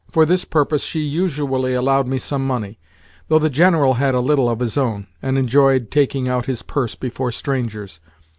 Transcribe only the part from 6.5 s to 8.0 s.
purse before strangers.